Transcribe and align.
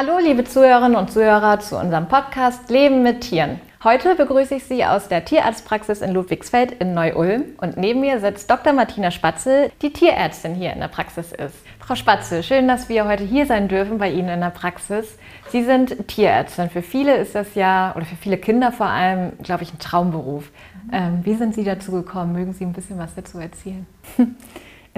Hallo, 0.00 0.18
liebe 0.22 0.44
Zuhörerinnen 0.44 0.94
und 0.94 1.10
Zuhörer 1.10 1.58
zu 1.58 1.76
unserem 1.76 2.06
Podcast 2.06 2.70
Leben 2.70 3.02
mit 3.02 3.22
Tieren. 3.22 3.58
Heute 3.82 4.14
begrüße 4.14 4.54
ich 4.54 4.62
Sie 4.62 4.84
aus 4.84 5.08
der 5.08 5.24
Tierarztpraxis 5.24 6.02
in 6.02 6.12
Ludwigsfeld 6.12 6.70
in 6.70 6.94
Neu-Ulm 6.94 7.46
und 7.60 7.76
neben 7.76 7.98
mir 7.98 8.20
sitzt 8.20 8.48
Dr. 8.48 8.72
Martina 8.72 9.10
Spatzel, 9.10 9.72
die 9.82 9.92
Tierärztin 9.92 10.54
hier 10.54 10.72
in 10.72 10.78
der 10.78 10.86
Praxis 10.86 11.32
ist. 11.32 11.56
Frau 11.80 11.96
Spatzel, 11.96 12.44
schön, 12.44 12.68
dass 12.68 12.88
wir 12.88 13.08
heute 13.08 13.24
hier 13.24 13.46
sein 13.46 13.66
dürfen 13.66 13.98
bei 13.98 14.08
Ihnen 14.12 14.28
in 14.28 14.40
der 14.40 14.50
Praxis. 14.50 15.18
Sie 15.48 15.64
sind 15.64 16.06
Tierärztin. 16.06 16.70
Für 16.70 16.82
viele 16.82 17.16
ist 17.16 17.34
das 17.34 17.56
ja, 17.56 17.92
oder 17.96 18.04
für 18.04 18.14
viele 18.14 18.38
Kinder 18.38 18.70
vor 18.70 18.86
allem, 18.86 19.32
glaube 19.42 19.64
ich, 19.64 19.72
ein 19.72 19.80
Traumberuf. 19.80 20.52
Ähm, 20.92 21.22
wie 21.24 21.34
sind 21.34 21.56
Sie 21.56 21.64
dazu 21.64 21.90
gekommen? 21.90 22.34
Mögen 22.34 22.52
Sie 22.52 22.64
ein 22.64 22.72
bisschen 22.72 22.98
was 22.98 23.16
dazu 23.16 23.40
erzählen? 23.40 23.84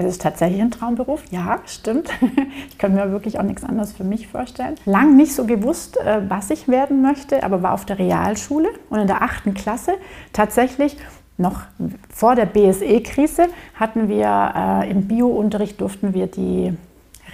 Es 0.05 0.13
ist 0.13 0.21
tatsächlich 0.21 0.61
ein 0.61 0.71
Traumberuf, 0.71 1.23
ja, 1.31 1.59
stimmt. 1.65 2.09
Ich 2.69 2.77
könnte 2.77 2.97
mir 2.97 3.11
wirklich 3.11 3.39
auch 3.39 3.43
nichts 3.43 3.63
anderes 3.63 3.91
für 3.91 4.03
mich 4.03 4.27
vorstellen. 4.27 4.75
Lang 4.85 5.15
nicht 5.15 5.33
so 5.33 5.45
gewusst, 5.45 5.97
äh, 5.97 6.21
was 6.27 6.49
ich 6.49 6.67
werden 6.67 7.01
möchte, 7.01 7.43
aber 7.43 7.61
war 7.61 7.73
auf 7.73 7.85
der 7.85 7.99
Realschule 7.99 8.69
und 8.89 8.99
in 8.99 9.07
der 9.07 9.21
achten 9.21 9.53
Klasse 9.53 9.93
tatsächlich 10.33 10.97
noch 11.37 11.61
vor 12.09 12.35
der 12.35 12.45
BSE-Krise 12.45 13.47
hatten 13.75 14.09
wir 14.09 14.53
äh, 14.55 14.89
im 14.89 15.07
Biounterricht 15.07 15.79
durften 15.79 16.13
wir 16.13 16.27
die 16.27 16.73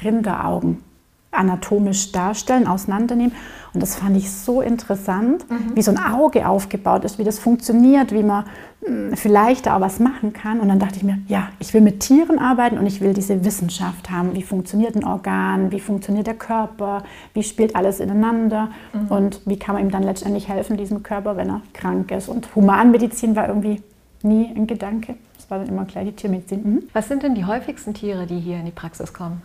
Rinderaugen 0.03 0.83
anatomisch 1.31 2.11
darstellen, 2.11 2.67
auseinandernehmen. 2.67 3.33
Und 3.73 3.83
das 3.83 3.95
fand 3.95 4.17
ich 4.17 4.31
so 4.31 4.61
interessant, 4.61 5.49
mhm. 5.49 5.75
wie 5.75 5.81
so 5.81 5.91
ein 5.91 5.99
Auge 5.99 6.47
aufgebaut 6.47 7.03
ist, 7.03 7.19
wie 7.19 7.23
das 7.23 7.37
funktioniert, 7.37 8.11
wie 8.11 8.23
man 8.23 8.45
mh, 8.81 8.87
hm, 8.87 9.15
vielleicht 9.15 9.65
da 9.65 9.77
auch 9.77 9.81
was 9.81 9.99
machen 9.99 10.33
kann. 10.33 10.59
Und 10.59 10.69
dann 10.69 10.79
dachte 10.79 10.95
ich 10.97 11.03
mir, 11.03 11.19
ja, 11.27 11.49
ich 11.59 11.73
will 11.73 11.81
mit 11.81 11.99
Tieren 11.99 12.39
arbeiten 12.39 12.77
und 12.77 12.87
ich 12.87 13.01
will 13.01 13.13
diese 13.13 13.45
Wissenschaft 13.45 14.09
haben. 14.09 14.33
Wie 14.35 14.41
funktioniert 14.41 14.95
ein 14.95 15.03
Organ? 15.03 15.71
Wie 15.71 15.79
funktioniert 15.79 16.27
der 16.27 16.33
Körper? 16.33 17.03
Wie 17.33 17.43
spielt 17.43 17.75
alles 17.75 17.99
ineinander? 17.99 18.69
Mhm. 18.93 19.07
Und 19.09 19.41
wie 19.45 19.59
kann 19.59 19.75
man 19.75 19.83
ihm 19.83 19.91
dann 19.91 20.03
letztendlich 20.03 20.47
helfen, 20.47 20.77
diesem 20.77 21.03
Körper, 21.03 21.37
wenn 21.37 21.49
er 21.49 21.61
krank 21.73 22.09
ist? 22.11 22.29
Und 22.29 22.55
Humanmedizin 22.55 23.35
war 23.35 23.47
irgendwie 23.47 23.83
nie 24.23 24.51
ein 24.55 24.65
Gedanke. 24.65 25.15
Das 25.35 25.51
war 25.51 25.59
dann 25.59 25.67
immer 25.67 25.85
gleich 25.85 26.07
die 26.07 26.15
Tiermedizin. 26.15 26.63
Mhm. 26.63 26.83
Was 26.93 27.07
sind 27.09 27.21
denn 27.21 27.35
die 27.35 27.45
häufigsten 27.45 27.93
Tiere, 27.93 28.25
die 28.25 28.39
hier 28.39 28.57
in 28.57 28.65
die 28.65 28.71
Praxis 28.71 29.13
kommen? 29.13 29.41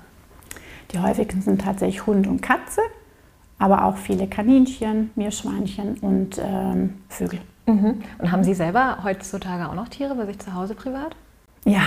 Die 0.93 0.99
häufigsten 0.99 1.41
sind 1.43 1.63
tatsächlich 1.63 2.07
Hund 2.07 2.27
und 2.27 2.43
Katze, 2.43 2.83
aber 3.59 3.85
auch 3.85 3.97
viele 3.97 4.27
Kaninchen, 4.27 5.11
Meerschweinchen 5.15 5.97
und 5.99 6.41
ähm, 6.43 6.95
Vögel. 7.09 7.41
Mhm. 7.67 8.03
Und 8.19 8.33
haben 8.33 8.45
Sie 8.45 8.55
selber 8.55 8.99
heutzutage 9.03 9.69
auch 9.69 9.75
noch 9.75 9.89
Tiere 9.89 10.15
bei 10.15 10.27
sich 10.27 10.39
zu 10.39 10.53
Hause 10.55 10.75
privat? 10.75 11.17
Ja, 11.65 11.83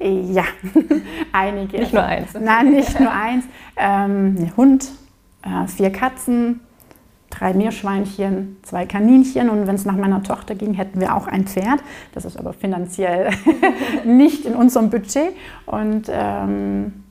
ja, 0.00 0.44
einige. 1.32 1.78
Nicht 1.78 1.94
nur 1.94 2.04
eins. 2.04 2.34
Nein, 2.38 2.72
nicht 2.72 3.00
nur 3.00 3.10
eins. 3.10 3.44
Ähm, 3.76 4.36
ein 4.38 4.52
Hund, 4.56 4.90
äh, 5.42 5.66
vier 5.66 5.90
Katzen, 5.90 6.60
drei 7.30 7.54
Meerschweinchen, 7.54 8.58
zwei 8.62 8.84
Kaninchen 8.84 9.48
und 9.48 9.66
wenn 9.66 9.74
es 9.74 9.86
nach 9.86 9.96
meiner 9.96 10.22
Tochter 10.22 10.54
ging, 10.54 10.74
hätten 10.74 11.00
wir 11.00 11.16
auch 11.16 11.26
ein 11.26 11.46
Pferd. 11.46 11.82
Das 12.12 12.26
ist 12.26 12.36
aber 12.36 12.52
finanziell 12.52 13.30
nicht 14.04 14.44
in 14.44 14.54
unserem 14.54 14.90
Budget. 14.90 15.32
Und 15.64 16.10
ähm, 16.10 17.01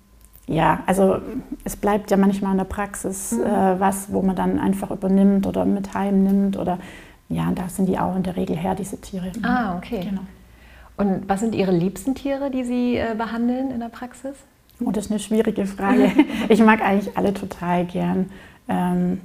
ja, 0.52 0.84
also 0.86 1.18
es 1.64 1.76
bleibt 1.76 2.12
ja 2.12 2.18
manchmal 2.18 2.52
in 2.52 2.58
der 2.58 2.66
Praxis 2.66 3.32
mhm. 3.32 3.44
äh, 3.44 3.80
was, 3.80 4.12
wo 4.12 4.22
man 4.22 4.36
dann 4.36 4.60
einfach 4.60 4.92
übernimmt 4.92 5.48
oder 5.48 5.66
mit 5.66 5.94
heimnimmt 5.94 6.58
oder 6.58 6.78
ja, 7.30 7.50
da 7.56 7.70
sind 7.70 7.88
die 7.88 7.98
auch 7.98 8.16
in 8.16 8.24
der 8.24 8.36
Regel 8.36 8.58
her, 8.58 8.76
diese 8.76 9.00
Tiere. 9.00 9.32
Ah, 9.44 9.78
okay. 9.78 10.02
Genau. 10.10 10.22
Und 10.98 11.28
was 11.30 11.40
sind 11.40 11.56
Ihre 11.56 11.72
liebsten 11.72 12.14
Tiere, 12.14 12.52
die 12.52 12.64
Sie 12.64 12.98
äh, 12.98 13.16
behandeln 13.18 13.72
in 13.72 13.80
der 13.80 13.90
Praxis? 13.90 14.36
Oh, 14.84 14.92
das 14.92 15.06
ist 15.06 15.12
eine 15.12 15.20
schwierige 15.20 15.66
Frage. 15.66 16.12
ich 16.50 16.62
mag 16.62 16.82
eigentlich 16.82 17.18
alle 17.18 17.34
total 17.34 17.86
gern. 17.86 18.30
Ähm, 18.68 19.22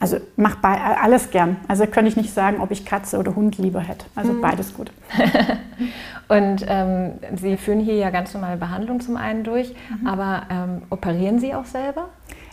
also 0.00 0.16
mach 0.36 0.56
bei, 0.56 0.80
alles 0.80 1.30
gern. 1.30 1.58
Also 1.68 1.86
könnte 1.86 2.08
ich 2.08 2.16
nicht 2.16 2.32
sagen, 2.32 2.60
ob 2.60 2.70
ich 2.70 2.86
Katze 2.86 3.18
oder 3.18 3.36
Hund 3.36 3.58
lieber 3.58 3.80
hätte. 3.80 4.06
Also 4.14 4.32
mhm. 4.32 4.40
beides 4.40 4.74
gut. 4.74 4.90
und 6.28 6.64
ähm, 6.66 7.12
Sie 7.36 7.58
führen 7.58 7.80
hier 7.80 7.96
ja 7.96 8.08
ganz 8.08 8.32
normale 8.32 8.56
Behandlung 8.56 9.00
zum 9.00 9.16
einen 9.16 9.44
durch, 9.44 9.74
mhm. 10.00 10.06
aber 10.06 10.42
ähm, 10.50 10.82
operieren 10.88 11.38
Sie 11.38 11.54
auch 11.54 11.66
selber? 11.66 12.08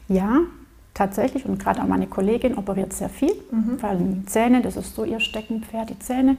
Ja, 0.10 0.40
tatsächlich. 0.94 1.46
Und 1.46 1.58
gerade 1.58 1.82
auch 1.82 1.88
meine 1.88 2.08
Kollegin 2.08 2.58
operiert 2.58 2.92
sehr 2.92 3.10
viel, 3.10 3.34
mhm. 3.50 3.80
vor 3.80 3.90
allem 3.90 4.14
die 4.14 4.26
Zähne, 4.26 4.62
das 4.62 4.76
ist 4.76 4.94
so 4.94 5.06
ihr 5.06 5.22
Steckenpferd, 5.22 5.90
die 5.90 6.00
Zähne 6.00 6.36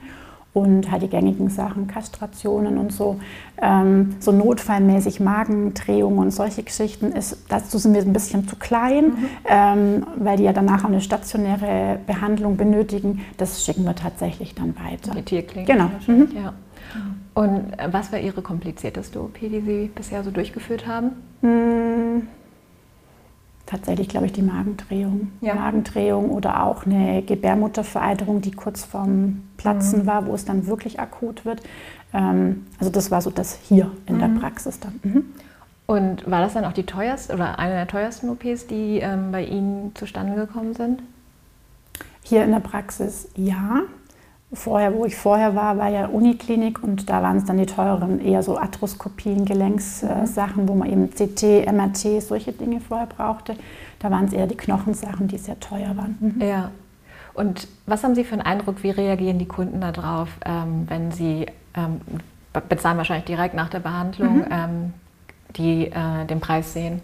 und 0.53 0.89
halt 0.91 1.03
die 1.03 1.07
gängigen 1.09 1.49
Sachen, 1.49 1.87
Kastrationen 1.87 2.77
und 2.77 2.91
so, 2.91 3.19
ähm, 3.61 4.15
so 4.19 4.31
notfallmäßig 4.31 5.19
Magendrehungen 5.19 6.19
und 6.19 6.31
solche 6.31 6.63
Geschichten. 6.63 7.11
Ist, 7.11 7.37
dazu 7.49 7.77
sind 7.77 7.93
wir 7.93 8.01
ein 8.01 8.13
bisschen 8.13 8.47
zu 8.47 8.55
klein, 8.55 9.05
mhm. 9.05 9.29
ähm, 9.45 10.07
weil 10.17 10.37
die 10.37 10.43
ja 10.43 10.53
danach 10.53 10.83
auch 10.83 10.89
eine 10.89 11.01
stationäre 11.01 11.99
Behandlung 12.07 12.57
benötigen. 12.57 13.21
Das 13.37 13.63
schicken 13.63 13.83
wir 13.85 13.95
tatsächlich 13.95 14.55
dann 14.55 14.75
weiter. 14.77 15.13
Die 15.15 15.23
Tierklinik. 15.23 15.67
Genau. 15.67 15.89
Mhm. 16.07 16.29
Ja. 16.35 16.53
Und 17.35 17.79
äh, 17.79 17.87
was 17.91 18.11
war 18.11 18.19
Ihre 18.19 18.41
komplizierteste 18.41 19.21
OP, 19.21 19.39
die 19.39 19.61
Sie 19.61 19.91
bisher 19.93 20.23
so 20.23 20.31
durchgeführt 20.31 20.87
haben? 20.87 21.11
Mhm 21.41 22.27
tatsächlich, 23.69 24.09
glaube 24.09 24.25
ich, 24.25 24.33
die 24.33 24.41
Magendrehung. 24.41 25.31
Ja. 25.41 25.53
Magendrehung 25.53 26.31
oder 26.31 26.63
auch 26.63 26.85
eine 26.85 27.21
Gebärmuttervereiterung, 27.21 28.41
die 28.41 28.51
kurz 28.51 28.83
vorm 28.83 29.43
Platzen 29.57 30.01
mhm. 30.01 30.05
war, 30.07 30.25
wo 30.25 30.33
es 30.33 30.43
dann 30.43 30.65
wirklich 30.65 30.99
akut 30.99 31.45
wird. 31.45 31.61
Ähm, 32.11 32.65
also 32.79 32.91
das 32.91 33.11
war 33.11 33.21
so 33.21 33.29
das 33.29 33.59
hier 33.61 33.91
in 34.07 34.15
mhm. 34.15 34.19
der 34.19 34.39
Praxis 34.39 34.79
dann. 34.79 34.99
Mhm. 35.03 35.25
Und 35.85 36.29
war 36.29 36.41
das 36.41 36.53
dann 36.53 36.65
auch 36.65 36.73
die 36.73 36.85
teuerste 36.85 37.33
oder 37.33 37.59
eine 37.59 37.73
der 37.73 37.87
teuersten 37.87 38.29
OPs, 38.29 38.67
die 38.67 38.99
ähm, 38.99 39.31
bei 39.31 39.45
Ihnen 39.45 39.91
zustande 39.95 40.35
gekommen 40.35 40.73
sind? 40.73 41.03
Hier 42.23 42.43
in 42.43 42.51
der 42.51 42.59
Praxis 42.59 43.27
ja. 43.35 43.81
Vorher, 44.51 44.95
wo 44.95 45.05
ich 45.05 45.15
vorher 45.15 45.55
war, 45.55 45.77
war 45.77 45.89
ja 45.89 46.07
Uniklinik 46.07 46.81
und 46.81 47.07
da 47.07 47.21
waren 47.21 47.37
es 47.37 47.45
dann 47.45 47.57
die 47.57 47.67
teureren, 47.67 48.19
eher 48.19 48.41
so 48.41 48.57
Arthroskopien, 48.57 49.45
Gelenkssachen, 49.45 50.63
mhm. 50.63 50.67
wo 50.67 50.73
man 50.73 50.89
eben 50.89 51.11
CT, 51.11 51.71
MRT, 51.71 52.23
solche 52.23 52.51
Dinge 52.51 52.79
vorher 52.79 53.05
brauchte. 53.05 53.55
Da 53.99 54.09
waren 54.09 54.25
es 54.25 54.33
eher 54.33 54.47
die 54.47 54.57
Knochensachen, 54.57 55.27
die 55.27 55.37
sehr 55.37 55.59
teuer 55.59 55.95
waren. 55.95 56.17
Mhm. 56.19 56.41
Ja. 56.41 56.71
Und 57.35 57.67
was 57.85 58.03
haben 58.03 58.15
Sie 58.15 58.23
für 58.23 58.33
einen 58.33 58.41
Eindruck, 58.41 58.81
wie 58.81 58.89
reagieren 58.89 59.37
die 59.37 59.47
Kunden 59.47 59.81
darauf, 59.81 60.29
ähm, 60.43 60.85
wenn 60.89 61.11
sie 61.11 61.45
ähm, 61.75 62.01
bezahlen 62.67 62.97
wahrscheinlich 62.97 63.25
direkt 63.25 63.53
nach 63.53 63.69
der 63.69 63.79
Behandlung, 63.79 64.37
mhm. 64.37 64.45
ähm, 64.49 64.93
die 65.55 65.87
äh, 65.87 66.25
den 66.25 66.39
Preis 66.39 66.73
sehen? 66.73 67.01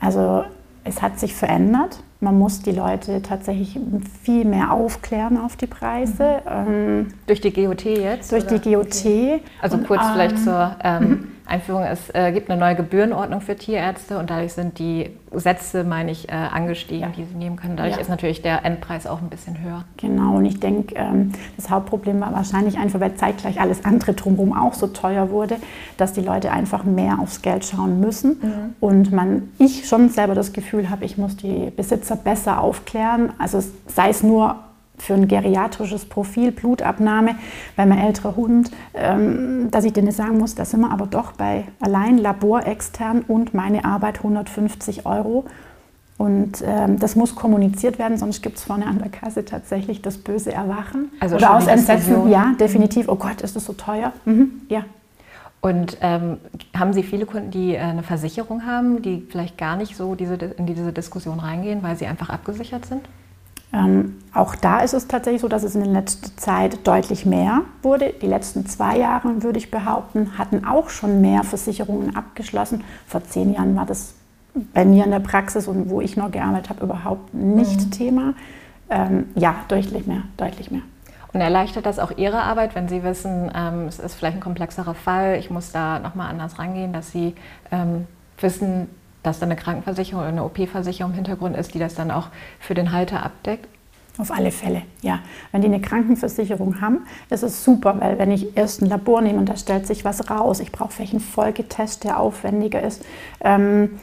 Also 0.00 0.44
es 0.84 1.02
hat 1.02 1.18
sich 1.18 1.34
verändert. 1.34 2.00
Man 2.20 2.38
muss 2.38 2.62
die 2.62 2.72
Leute 2.72 3.20
tatsächlich 3.20 3.78
viel 4.22 4.46
mehr 4.46 4.72
aufklären 4.72 5.38
auf 5.38 5.56
die 5.56 5.66
Preise. 5.66 6.40
Mhm. 6.44 6.68
Ähm, 6.68 7.06
durch 7.26 7.40
die 7.40 7.52
GOT 7.52 7.84
jetzt? 7.84 8.32
Durch 8.32 8.44
oder? 8.44 8.58
die 8.58 8.74
GOT. 8.74 8.86
Okay. 8.86 9.40
Also 9.60 9.78
kurz 9.78 10.02
Und, 10.02 10.12
vielleicht 10.12 10.36
ähm, 10.36 10.42
zur 10.42 10.76
ähm, 10.82 11.08
mhm. 11.08 11.28
Einführung. 11.46 11.84
Es 11.84 12.10
äh, 12.12 12.32
gibt 12.32 12.50
eine 12.50 12.60
neue 12.60 12.74
Gebührenordnung 12.74 13.40
für 13.40 13.56
Tierärzte 13.56 14.18
und 14.18 14.30
dadurch 14.30 14.52
sind 14.52 14.78
die 14.78 15.10
Sätze, 15.32 15.84
meine 15.84 16.10
ich, 16.10 16.28
äh, 16.28 16.32
angestiegen, 16.32 17.02
ja. 17.02 17.14
die 17.16 17.24
sie 17.24 17.34
nehmen 17.34 17.56
können. 17.56 17.76
Dadurch 17.76 17.96
ja. 17.96 18.00
ist 18.00 18.08
natürlich 18.08 18.42
der 18.42 18.64
Endpreis 18.64 19.06
auch 19.06 19.20
ein 19.20 19.28
bisschen 19.28 19.62
höher. 19.62 19.84
Genau, 19.96 20.36
und 20.36 20.44
ich 20.44 20.58
denke, 20.58 20.94
ähm, 20.96 21.32
das 21.56 21.70
Hauptproblem 21.70 22.20
war 22.20 22.32
wahrscheinlich 22.32 22.78
einfach, 22.78 23.00
weil 23.00 23.14
zeitgleich 23.14 23.60
alles 23.60 23.84
andere 23.84 24.14
drumherum 24.14 24.56
auch 24.56 24.74
so 24.74 24.88
teuer 24.88 25.30
wurde, 25.30 25.56
dass 25.96 26.12
die 26.12 26.20
Leute 26.20 26.50
einfach 26.50 26.84
mehr 26.84 27.18
aufs 27.20 27.42
Geld 27.42 27.64
schauen 27.64 28.00
müssen. 28.00 28.38
Mhm. 28.42 28.74
Und 28.80 29.12
man, 29.12 29.50
ich 29.58 29.86
schon 29.88 30.08
selber 30.08 30.34
das 30.34 30.52
Gefühl 30.52 30.90
habe, 30.90 31.04
ich 31.04 31.16
muss 31.16 31.36
die 31.36 31.70
Besitzer 31.70 32.16
besser 32.16 32.60
aufklären. 32.60 33.32
Also 33.38 33.62
sei 33.86 34.08
es 34.08 34.22
nur 34.22 34.56
für 34.98 35.14
ein 35.14 35.28
geriatrisches 35.28 36.04
Profil, 36.04 36.52
Blutabnahme 36.52 37.36
bei 37.76 37.86
meinem 37.86 38.04
älteren 38.04 38.36
Hund, 38.36 38.70
ähm, 38.94 39.70
dass 39.70 39.84
ich 39.84 39.92
denen 39.92 40.12
sagen 40.12 40.38
muss, 40.38 40.54
da 40.54 40.64
sind 40.64 40.80
wir 40.80 40.90
aber 40.90 41.06
doch 41.06 41.32
bei 41.32 41.64
allein 41.80 42.18
Labor 42.18 42.66
extern 42.66 43.22
und 43.26 43.54
meine 43.54 43.84
Arbeit 43.84 44.18
150 44.18 45.06
Euro. 45.06 45.44
Und 46.18 46.64
ähm, 46.64 46.98
das 46.98 47.14
muss 47.14 47.34
kommuniziert 47.34 47.98
werden, 47.98 48.16
sonst 48.16 48.42
gibt 48.42 48.56
es 48.56 48.64
vorne 48.64 48.86
an 48.86 48.98
der 48.98 49.10
Kasse 49.10 49.44
tatsächlich 49.44 50.00
das 50.00 50.16
böse 50.16 50.50
Erwachen. 50.50 51.10
Also 51.20 51.36
Oder 51.36 51.54
aus 51.54 51.66
Entsetzen. 51.66 52.30
Ja, 52.30 52.54
definitiv. 52.58 53.08
Oh 53.08 53.16
Gott, 53.16 53.42
ist 53.42 53.54
das 53.54 53.66
so 53.66 53.74
teuer? 53.74 54.12
Mhm, 54.24 54.62
ja. 54.68 54.84
Und 55.60 55.98
ähm, 56.00 56.38
haben 56.74 56.92
Sie 56.92 57.02
viele 57.02 57.26
Kunden, 57.26 57.50
die 57.50 57.74
äh, 57.74 57.80
eine 57.80 58.02
Versicherung 58.02 58.64
haben, 58.64 59.02
die 59.02 59.26
vielleicht 59.28 59.58
gar 59.58 59.76
nicht 59.76 59.96
so 59.96 60.14
diese, 60.14 60.34
in 60.34 60.64
diese 60.64 60.92
Diskussion 60.92 61.40
reingehen, 61.40 61.82
weil 61.82 61.96
sie 61.96 62.06
einfach 62.06 62.30
abgesichert 62.30 62.86
sind? 62.86 63.02
Ähm, 63.72 64.18
auch 64.32 64.54
da 64.54 64.80
ist 64.80 64.94
es 64.94 65.08
tatsächlich 65.08 65.42
so, 65.42 65.48
dass 65.48 65.62
es 65.62 65.74
in 65.74 65.82
der 65.82 65.92
letzten 65.92 66.36
Zeit 66.38 66.86
deutlich 66.86 67.26
mehr 67.26 67.62
wurde. 67.82 68.14
Die 68.22 68.26
letzten 68.26 68.66
zwei 68.66 68.98
Jahre, 68.98 69.42
würde 69.42 69.58
ich 69.58 69.70
behaupten, 69.70 70.38
hatten 70.38 70.64
auch 70.64 70.88
schon 70.88 71.20
mehr 71.20 71.42
Versicherungen 71.42 72.16
abgeschlossen. 72.16 72.84
Vor 73.06 73.24
zehn 73.24 73.52
Jahren 73.52 73.76
war 73.76 73.86
das 73.86 74.14
bei 74.72 74.84
mir 74.84 75.04
in 75.04 75.10
der 75.10 75.20
Praxis 75.20 75.68
und 75.68 75.90
wo 75.90 76.00
ich 76.00 76.16
noch 76.16 76.30
gearbeitet 76.30 76.70
habe, 76.70 76.84
überhaupt 76.84 77.34
nicht 77.34 77.80
mhm. 77.80 77.90
Thema. 77.90 78.34
Ähm, 78.88 79.26
ja, 79.34 79.56
deutlich 79.68 80.06
mehr, 80.06 80.22
deutlich 80.36 80.70
mehr. 80.70 80.82
Und 81.32 81.40
erleichtert 81.40 81.84
das 81.84 81.98
auch 81.98 82.16
Ihre 82.16 82.40
Arbeit, 82.42 82.74
wenn 82.74 82.88
Sie 82.88 83.02
wissen, 83.02 83.50
ähm, 83.54 83.86
es 83.88 83.98
ist 83.98 84.14
vielleicht 84.14 84.36
ein 84.36 84.42
komplexerer 84.42 84.94
Fall, 84.94 85.36
ich 85.38 85.50
muss 85.50 85.72
da 85.72 85.98
nochmal 85.98 86.30
anders 86.30 86.58
rangehen, 86.58 86.92
dass 86.92 87.10
Sie 87.10 87.34
ähm, 87.70 88.06
wissen, 88.40 88.88
dass 89.26 89.40
da 89.40 89.46
eine 89.46 89.56
Krankenversicherung 89.56 90.20
oder 90.20 90.28
eine 90.28 90.44
OP-Versicherung 90.44 91.12
im 91.12 91.16
Hintergrund 91.16 91.56
ist, 91.56 91.74
die 91.74 91.78
das 91.78 91.94
dann 91.94 92.10
auch 92.10 92.28
für 92.60 92.74
den 92.74 92.92
Halter 92.92 93.24
abdeckt? 93.24 93.68
Auf 94.18 94.30
alle 94.30 94.50
Fälle, 94.50 94.82
ja. 95.02 95.20
Wenn 95.52 95.60
die 95.60 95.66
eine 95.66 95.80
Krankenversicherung 95.80 96.80
haben, 96.80 97.06
ist 97.28 97.42
es 97.42 97.62
super, 97.62 98.00
weil 98.00 98.18
wenn 98.18 98.30
ich 98.30 98.56
erst 98.56 98.80
ein 98.80 98.88
Labor 98.88 99.20
nehme 99.20 99.38
und 99.38 99.48
da 99.48 99.56
stellt 99.56 99.86
sich 99.86 100.06
was 100.06 100.30
raus, 100.30 100.60
ich 100.60 100.72
brauche 100.72 100.90
vielleicht 100.90 101.12
einen 101.12 101.20
Folgetest, 101.20 102.04
der 102.04 102.18
aufwendiger 102.18 102.80
ist, 102.82 103.04
ähm, 103.42 103.98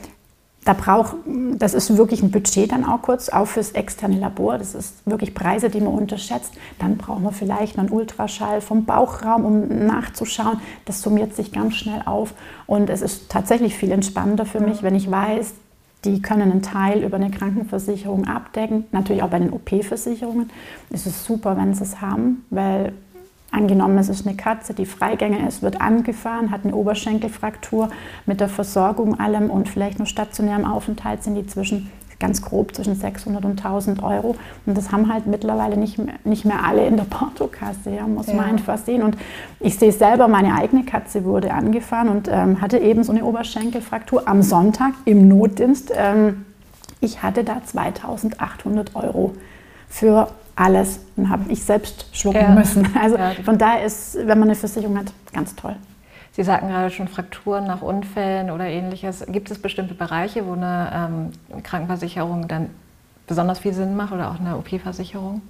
da 0.66 0.74
braucht, 0.74 1.16
das 1.58 1.74
ist 1.74 1.98
wirklich 1.98 2.24
ein 2.24 2.32
Budget 2.32 2.72
dann 2.72 2.86
auch 2.86 3.02
kurz, 3.02 3.30
auch 3.30 3.48
fürs 3.48 3.72
externe 3.72 4.20
Labor. 4.20 4.58
Das 4.58 4.76
ist 4.76 5.06
wirklich 5.06 5.34
Preise, 5.34 5.70
die 5.70 5.82
man 5.82 5.94
unterschätzt. 5.94 6.54
Dann 6.80 6.98
brauchen 6.98 7.24
wir 7.24 7.32
vielleicht 7.32 7.78
einen 7.78 7.90
Ultraschall 7.90 8.62
vom 8.62 8.86
Bauchraum, 8.86 9.46
um 9.46 9.86
nachzuschauen. 9.86 10.60
Das 10.86 11.02
summiert 11.02 11.36
sich 11.36 11.52
ganz 11.52 11.76
schnell 11.76 12.02
auf. 12.06 12.34
Und 12.66 12.90
es 12.90 13.02
ist 13.02 13.30
tatsächlich 13.30 13.76
viel 13.76 13.92
entspannender 13.92 14.46
für 14.46 14.60
mich, 14.60 14.84
wenn 14.84 14.96
ich 14.96 15.10
weiß, 15.10 15.54
die 16.06 16.22
können 16.22 16.52
einen 16.52 16.62
Teil 16.62 17.04
über 17.04 17.16
eine 17.16 17.32
Krankenversicherung 17.32 18.26
abdecken. 18.26 18.86
Natürlich 18.92 19.24
auch 19.24 19.30
bei 19.30 19.40
den 19.40 19.52
OP-Versicherungen 19.52 20.50
ist 20.90 21.08
es 21.08 21.26
super, 21.26 21.58
wenn 21.58 21.74
sie 21.74 21.84
es 21.84 22.02
haben, 22.02 22.46
weil 22.50 22.94
Angenommen, 23.54 24.00
es 24.00 24.10
ist 24.10 24.26
eine 24.26 24.36
Katze, 24.36 24.74
die 24.74 24.88
Freigänger 24.88 25.48
ist, 25.48 25.62
wird 25.62 25.80
angefahren, 25.80 26.50
hat 26.50 26.62
eine 26.64 26.76
Oberschenkelfraktur 26.76 27.90
mit 28.26 28.40
der 28.40 28.50
Versorgung 28.50 29.20
allem 29.20 29.52
und 29.52 29.70
vielleicht 29.70 30.00
nur 30.00 30.08
stationärem 30.08 30.66
Aufenthalt 30.66 31.22
sind 31.22 31.36
die 31.36 31.46
zwischen 31.46 31.92
ganz 32.20 32.42
grob 32.42 32.74
zwischen 32.74 32.96
600 32.96 33.44
und 33.44 33.64
1000 33.64 34.02
Euro. 34.02 34.36
Und 34.66 34.78
das 34.78 34.92
haben 34.92 35.12
halt 35.12 35.28
mittlerweile 35.28 35.78
nicht 35.78 35.98
mehr, 35.98 36.16
nicht 36.24 36.46
mehr 36.46 36.66
alle 36.66 36.88
in 36.88 36.96
der 36.96 37.04
Portokasse, 37.04 37.92
ja, 37.92 38.08
muss 38.08 38.28
ja. 38.28 38.34
man 38.34 38.46
einfach 38.46 38.78
sehen. 38.78 39.04
Und 39.04 39.18
ich 39.60 39.78
sehe 39.78 39.92
selber, 39.92 40.28
meine 40.28 40.56
eigene 40.56 40.86
Katze 40.86 41.26
wurde 41.26 41.54
angefahren 41.54 42.10
und 42.10 42.30
ähm, 42.32 42.62
hatte 42.62 42.80
eben 42.80 43.04
so 43.04 43.12
eine 43.12 43.26
Oberschenkelfraktur 43.26 44.28
am 44.28 44.42
Sonntag 44.42 44.94
im 45.06 45.28
Notdienst. 45.28 45.92
Ähm, 45.96 46.46
ich 47.02 47.22
hatte 47.22 47.44
da 47.44 47.62
2800 47.64 48.96
Euro 48.96 49.34
für 49.90 50.30
alles 50.56 51.00
und 51.16 51.30
habe 51.30 51.52
ich 51.52 51.64
selbst 51.64 52.08
schlucken 52.12 52.42
ja. 52.42 52.56
müssen. 52.56 52.88
Also 53.00 53.18
ja. 53.18 53.32
von 53.44 53.58
daher 53.58 53.86
ist, 53.86 54.16
wenn 54.16 54.40
man 54.40 54.44
eine 54.44 54.56
Versicherung 54.56 54.98
hat, 54.98 55.12
ganz 55.34 55.56
toll. 55.56 55.76
Sie 56.32 56.44
sagten 56.44 56.70
gerade 56.70 56.90
schon 56.90 57.08
Frakturen 57.08 57.66
nach 57.66 57.82
Unfällen 57.82 58.50
oder 58.50 58.66
ähnliches. 58.66 59.24
Gibt 59.28 59.52
es 59.52 59.60
bestimmte 59.60 59.94
Bereiche, 59.94 60.48
wo 60.48 60.54
eine 60.54 61.32
ähm, 61.54 61.62
Krankenversicherung 61.64 62.48
dann 62.48 62.70
besonders 63.28 63.60
viel 63.60 63.74
Sinn 63.74 63.96
macht 63.96 64.14
oder 64.14 64.32
auch 64.32 64.40
eine 64.40 64.58
OP-Versicherung? 64.58 65.42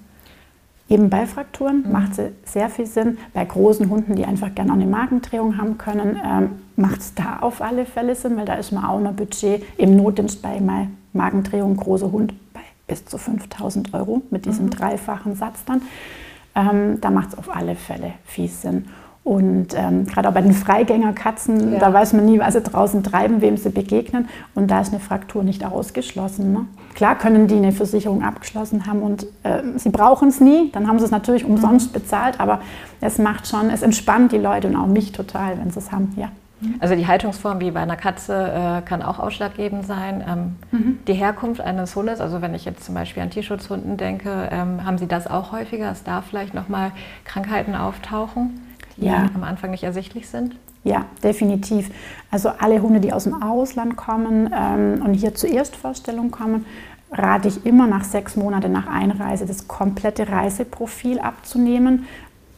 Eben 0.86 1.08
bei 1.08 1.24
Frakturen 1.24 1.84
mhm. 1.86 1.92
macht 1.92 2.18
es 2.18 2.52
sehr 2.52 2.68
viel 2.68 2.84
Sinn. 2.84 3.16
Bei 3.32 3.44
großen 3.46 3.88
Hunden, 3.88 4.14
die 4.16 4.26
einfach 4.26 4.54
gerne 4.54 4.74
eine 4.74 4.84
Magendrehung 4.84 5.56
haben 5.56 5.78
können, 5.78 6.20
ähm, 6.22 6.50
macht 6.76 7.00
es 7.00 7.14
da 7.14 7.38
auf 7.40 7.62
alle 7.62 7.86
Fälle 7.86 8.14
Sinn, 8.14 8.36
weil 8.36 8.44
da 8.44 8.54
ist 8.54 8.70
man 8.70 8.84
auch 8.84 9.00
noch 9.00 9.12
Budget 9.12 9.62
im 9.78 9.96
Notdienst 9.96 10.42
bei 10.42 10.60
Magendrehung, 11.14 11.76
großer 11.78 12.12
Hund 12.12 12.34
bis 12.86 13.04
zu 13.04 13.18
5000 13.18 13.94
Euro 13.94 14.22
mit 14.30 14.46
diesem 14.46 14.66
mhm. 14.66 14.70
dreifachen 14.70 15.34
Satz 15.36 15.64
dann. 15.64 15.82
Ähm, 16.54 17.00
da 17.00 17.10
macht 17.10 17.30
es 17.30 17.38
auf 17.38 17.54
alle 17.54 17.74
Fälle 17.74 18.12
viel 18.24 18.48
Sinn. 18.48 18.86
Und 19.24 19.68
ähm, 19.74 20.04
gerade 20.04 20.28
auch 20.28 20.34
bei 20.34 20.42
den 20.42 20.52
Freigängerkatzen, 20.52 21.72
ja. 21.72 21.78
da 21.78 21.90
weiß 21.94 22.12
man 22.12 22.26
nie, 22.26 22.38
was 22.38 22.52
sie 22.52 22.60
draußen 22.60 23.02
treiben, 23.02 23.40
wem 23.40 23.56
sie 23.56 23.70
begegnen. 23.70 24.28
Und 24.54 24.70
da 24.70 24.82
ist 24.82 24.92
eine 24.92 25.00
Fraktur 25.00 25.42
nicht 25.42 25.64
ausgeschlossen. 25.64 26.52
Ne? 26.52 26.66
Klar 26.94 27.16
können 27.16 27.48
die 27.48 27.56
eine 27.56 27.72
Versicherung 27.72 28.22
abgeschlossen 28.22 28.86
haben 28.86 29.02
und 29.02 29.26
äh, 29.42 29.62
sie 29.76 29.88
brauchen 29.88 30.28
es 30.28 30.40
nie, 30.40 30.70
dann 30.72 30.86
haben 30.86 30.98
sie 30.98 31.06
es 31.06 31.10
natürlich 31.10 31.46
umsonst 31.46 31.88
mhm. 31.88 32.00
bezahlt, 32.00 32.38
aber 32.38 32.60
es 33.00 33.16
macht 33.16 33.48
schon, 33.48 33.70
es 33.70 33.80
entspannt 33.80 34.30
die 34.32 34.38
Leute 34.38 34.68
und 34.68 34.76
auch 34.76 34.86
mich 34.86 35.12
total, 35.12 35.58
wenn 35.58 35.70
sie 35.70 35.78
es 35.78 35.90
haben. 35.90 36.12
Ja. 36.16 36.30
Also 36.80 36.94
die 36.94 37.06
Haltungsform 37.06 37.60
wie 37.60 37.70
bei 37.70 37.80
einer 37.80 37.96
Katze 37.96 38.34
äh, 38.34 38.82
kann 38.82 39.02
auch 39.02 39.18
ausschlaggebend 39.18 39.86
sein. 39.86 40.24
Ähm, 40.26 40.56
mhm. 40.70 40.98
Die 41.06 41.14
Herkunft 41.14 41.60
eines 41.60 41.94
Hundes, 41.96 42.20
also 42.20 42.42
wenn 42.42 42.54
ich 42.54 42.64
jetzt 42.64 42.84
zum 42.84 42.94
Beispiel 42.94 43.22
an 43.22 43.30
Tierschutzhunden 43.30 43.96
denke, 43.96 44.48
ähm, 44.50 44.84
haben 44.84 44.98
Sie 44.98 45.06
das 45.06 45.26
auch 45.26 45.52
häufiger, 45.52 45.88
dass 45.88 46.04
da 46.04 46.22
vielleicht 46.22 46.54
nochmal 46.54 46.92
Krankheiten 47.24 47.74
auftauchen, 47.74 48.60
die 48.96 49.06
ja. 49.06 49.28
am 49.34 49.44
Anfang 49.44 49.70
nicht 49.70 49.84
ersichtlich 49.84 50.28
sind? 50.28 50.56
Ja, 50.84 51.06
definitiv. 51.22 51.90
Also 52.30 52.50
alle 52.58 52.82
Hunde, 52.82 53.00
die 53.00 53.12
aus 53.12 53.24
dem 53.24 53.42
Ausland 53.42 53.96
kommen 53.96 54.50
ähm, 54.54 55.02
und 55.02 55.14
hier 55.14 55.34
zur 55.34 55.50
Erstvorstellung 55.50 56.30
kommen, 56.30 56.66
rate 57.10 57.48
ich 57.48 57.64
immer 57.64 57.86
nach 57.86 58.04
sechs 58.04 58.36
Monaten 58.36 58.72
nach 58.72 58.86
Einreise 58.86 59.46
das 59.46 59.66
komplette 59.66 60.28
Reiseprofil 60.28 61.20
abzunehmen, 61.20 62.06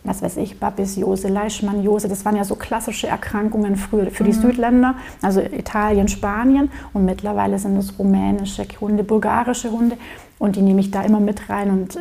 was 0.07 0.23
weiß 0.23 0.37
ich, 0.39 0.59
Babesiose, 0.59 1.29
Leishmaniose, 1.29 2.09
das 2.09 2.25
waren 2.25 2.37
ja 2.37 2.45
so 2.45 2.57
klassische 2.57 3.07
Erkrankungen 3.07 3.77
früher 3.77 4.11
für 4.11 4.25
die 4.25 4.33
mhm. 4.33 4.41
Südländer, 4.41 4.95
also 5.23 5.41
Italien, 5.41 6.09
Spanien 6.09 6.71
und 6.93 7.05
mittlerweile 7.05 7.59
sind 7.59 7.77
es 7.77 7.99
rumänische 7.99 8.67
Hunde, 8.81 9.05
bulgarische 9.05 9.71
Hunde 9.71 9.97
und 10.39 10.57
die 10.57 10.63
nehme 10.63 10.81
ich 10.81 10.91
da 10.91 11.03
immer 11.03 11.21
mit 11.21 11.49
rein 11.49 11.71
und 11.71 11.99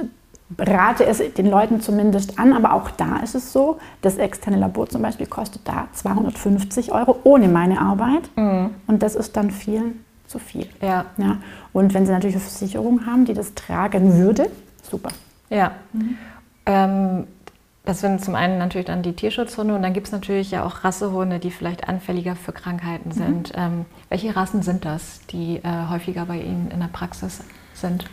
rate 0.60 1.06
es 1.06 1.22
den 1.34 1.50
Leuten 1.50 1.82
zumindest 1.82 2.38
an, 2.38 2.54
aber 2.54 2.74
auch 2.74 2.92
da 2.92 3.18
ist 3.18 3.34
es 3.36 3.52
so, 3.52 3.80
das 4.02 4.18
externe 4.18 4.58
Labor 4.58 4.88
zum 4.88 5.02
Beispiel 5.02 5.26
kostet 5.26 5.68
da 5.68 5.88
250 5.94 6.92
Euro 6.92 7.18
ohne 7.24 7.48
meine 7.48 7.82
Arbeit 7.82 8.30
mhm. 8.36 8.70
und 8.88 9.02
das 9.02 9.16
ist 9.16 9.36
dann 9.36 9.52
vielen 9.52 10.06
zu 10.28 10.40
viel. 10.40 10.68
Ja. 10.82 11.06
ja. 11.18 11.38
Und 11.74 11.94
wenn 11.94 12.06
sie 12.06 12.12
natürlich 12.12 12.36
eine 12.36 12.44
Versicherung 12.44 13.06
haben, 13.06 13.26
die 13.26 13.34
das 13.34 13.54
tragen 13.54 14.18
würde, 14.18 14.50
super. 14.84 15.10
Ja. 15.50 15.72
Mhm. 15.94 16.18
Ähm, 16.66 17.28
das 17.86 18.02
sind 18.02 18.24
zum 18.24 18.36
einen 18.36 18.58
natürlich 18.58 18.88
dann 18.88 19.04
die 19.04 19.14
Tierschutzhunde 19.14 19.76
und 19.76 19.84
dann 19.84 19.94
gibt 19.94 20.08
es 20.08 20.14
natürlich 20.14 20.52
ja 20.52 20.66
auch 20.66 20.84
Rassehunde, 20.84 21.40
die 21.40 21.52
vielleicht 21.52 21.88
anfälliger 21.88 22.36
für 22.36 22.52
Krankheiten 22.52 23.10
mhm. 23.10 23.14
sind. 23.14 23.56
Mhm. 23.56 23.64
Ähm, 23.64 23.86
welche 24.10 24.36
Rassen 24.36 24.64
sind 24.64 24.86
das, 24.86 25.22
die 25.28 25.58
äh, 25.58 25.90
häufiger 25.90 26.26
bei 26.26 26.40
Ihnen 26.40 26.72
in 26.72 26.80
der 26.80 26.88
Praxis 26.88 27.42
sind? 27.74 28.06